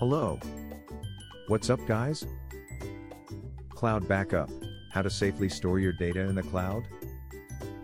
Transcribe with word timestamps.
Hello. 0.00 0.40
What's 1.48 1.68
up, 1.68 1.78
guys? 1.86 2.24
Cloud 3.68 4.08
Backup 4.08 4.48
How 4.90 5.02
to 5.02 5.10
safely 5.10 5.50
store 5.50 5.78
your 5.78 5.92
data 5.92 6.20
in 6.20 6.34
the 6.34 6.42
cloud? 6.42 6.88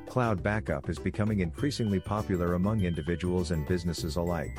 Cloud 0.08 0.42
backup 0.42 0.88
is 0.88 0.98
becoming 0.98 1.40
increasingly 1.40 2.00
popular 2.00 2.54
among 2.54 2.80
individuals 2.80 3.50
and 3.50 3.68
businesses 3.68 4.16
alike. 4.16 4.58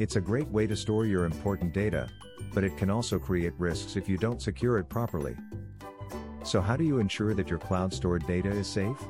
It's 0.00 0.16
a 0.16 0.20
great 0.20 0.48
way 0.48 0.66
to 0.66 0.74
store 0.74 1.06
your 1.06 1.24
important 1.24 1.72
data, 1.72 2.08
but 2.52 2.64
it 2.64 2.76
can 2.76 2.90
also 2.90 3.16
create 3.16 3.52
risks 3.56 3.94
if 3.94 4.08
you 4.08 4.18
don't 4.18 4.42
secure 4.42 4.78
it 4.78 4.88
properly. 4.88 5.36
So, 6.42 6.60
how 6.60 6.74
do 6.74 6.82
you 6.82 6.98
ensure 6.98 7.32
that 7.32 7.48
your 7.48 7.60
cloud 7.60 7.94
stored 7.94 8.26
data 8.26 8.50
is 8.50 8.66
safe? 8.66 9.00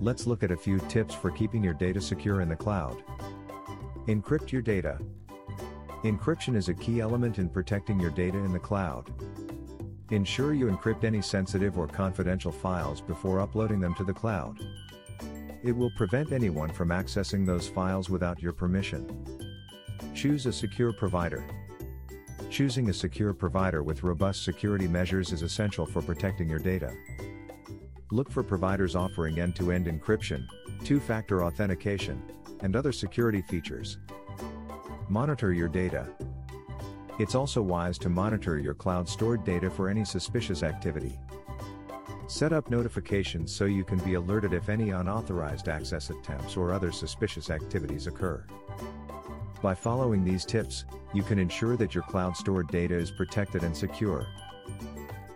Let's 0.00 0.24
look 0.24 0.44
at 0.44 0.52
a 0.52 0.56
few 0.56 0.78
tips 0.88 1.16
for 1.16 1.32
keeping 1.32 1.64
your 1.64 1.74
data 1.74 2.00
secure 2.00 2.42
in 2.42 2.48
the 2.48 2.54
cloud. 2.54 3.02
Encrypt 4.06 4.52
your 4.52 4.62
data. 4.62 5.00
Encryption 6.04 6.54
is 6.54 6.68
a 6.68 6.74
key 6.74 7.00
element 7.00 7.38
in 7.38 7.48
protecting 7.48 7.98
your 7.98 8.12
data 8.12 8.38
in 8.38 8.52
the 8.52 8.58
cloud. 8.58 9.12
Ensure 10.10 10.54
you 10.54 10.66
encrypt 10.66 11.02
any 11.02 11.20
sensitive 11.20 11.76
or 11.76 11.88
confidential 11.88 12.52
files 12.52 13.00
before 13.00 13.40
uploading 13.40 13.80
them 13.80 13.96
to 13.96 14.04
the 14.04 14.12
cloud. 14.12 14.56
It 15.64 15.72
will 15.72 15.90
prevent 15.96 16.30
anyone 16.30 16.70
from 16.70 16.90
accessing 16.90 17.44
those 17.44 17.66
files 17.66 18.08
without 18.08 18.40
your 18.40 18.52
permission. 18.52 19.26
Choose 20.14 20.46
a 20.46 20.52
secure 20.52 20.92
provider. 20.92 21.44
Choosing 22.48 22.90
a 22.90 22.94
secure 22.94 23.34
provider 23.34 23.82
with 23.82 24.04
robust 24.04 24.44
security 24.44 24.86
measures 24.86 25.32
is 25.32 25.42
essential 25.42 25.84
for 25.84 26.00
protecting 26.00 26.48
your 26.48 26.60
data. 26.60 26.94
Look 28.12 28.30
for 28.30 28.44
providers 28.44 28.94
offering 28.94 29.40
end 29.40 29.56
to 29.56 29.72
end 29.72 29.86
encryption, 29.86 30.46
two 30.84 31.00
factor 31.00 31.44
authentication, 31.44 32.22
and 32.60 32.76
other 32.76 32.92
security 32.92 33.42
features. 33.42 33.98
Monitor 35.10 35.54
your 35.54 35.68
data. 35.68 36.06
It's 37.18 37.34
also 37.34 37.62
wise 37.62 37.96
to 37.98 38.10
monitor 38.10 38.58
your 38.58 38.74
cloud 38.74 39.08
stored 39.08 39.42
data 39.42 39.70
for 39.70 39.88
any 39.88 40.04
suspicious 40.04 40.62
activity. 40.62 41.18
Set 42.26 42.52
up 42.52 42.70
notifications 42.70 43.50
so 43.50 43.64
you 43.64 43.84
can 43.84 43.98
be 44.00 44.14
alerted 44.14 44.52
if 44.52 44.68
any 44.68 44.90
unauthorized 44.90 45.68
access 45.68 46.10
attempts 46.10 46.58
or 46.58 46.74
other 46.74 46.92
suspicious 46.92 47.48
activities 47.48 48.06
occur. 48.06 48.44
By 49.62 49.74
following 49.74 50.24
these 50.24 50.44
tips, 50.44 50.84
you 51.14 51.22
can 51.22 51.38
ensure 51.38 51.78
that 51.78 51.94
your 51.94 52.04
cloud 52.04 52.36
stored 52.36 52.68
data 52.68 52.94
is 52.94 53.10
protected 53.10 53.62
and 53.62 53.74
secure. 53.74 54.26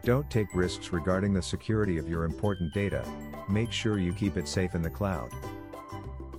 Don't 0.05 0.29
take 0.29 0.55
risks 0.55 0.93
regarding 0.93 1.33
the 1.33 1.41
security 1.41 1.97
of 1.97 2.11
your 2.11 2.25
important 2.25 2.75
data, 2.75 3.09
make 3.49 3.73
sure 3.73 3.99
you 3.99 4.13
keep 4.13 4.37
it 4.37 4.47
safe 4.47 4.75
in 4.75 4.83
the 4.83 4.91
cloud. 4.91 5.33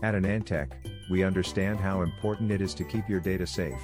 At 0.04 0.14
Anantek, 0.14 0.74
we 1.14 1.24
understand 1.24 1.80
how 1.80 2.02
important 2.02 2.50
it 2.50 2.60
is 2.60 2.74
to 2.74 2.84
keep 2.84 3.08
your 3.08 3.20
data 3.20 3.46
safe. 3.46 3.80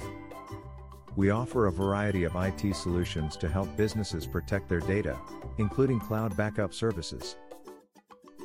We 1.14 1.30
offer 1.30 1.68
a 1.68 1.72
variety 1.72 2.24
of 2.24 2.34
IT 2.34 2.74
solutions 2.74 3.36
to 3.36 3.48
help 3.48 3.76
businesses 3.76 4.26
protect 4.26 4.68
their 4.68 4.80
data, 4.80 5.16
including 5.58 6.00
cloud 6.00 6.36
backup 6.36 6.74
services. 6.74 7.36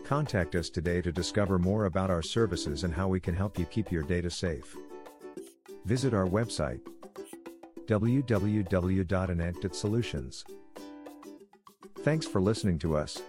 Contact 0.03 0.53
us 0.53 0.69
today 0.69 1.01
to 1.01 1.11
discover 1.11 1.57
more 1.57 1.85
about 1.85 2.11
our 2.11 2.21
services 2.21 2.83
and 2.83 2.93
how 2.93 3.07
we 3.07 3.19
can 3.19 3.33
help 3.33 3.57
you 3.57 3.65
keep 3.65 3.91
your 3.91 4.03
data 4.03 4.29
safe. 4.29 4.77
Visit 5.85 6.13
our 6.13 6.27
website 6.27 6.81
www.ananteksolutions. 7.87 10.43
Thanks 12.03 12.27
for 12.27 12.39
listening 12.39 12.77
to 12.77 12.95
us. 12.95 13.19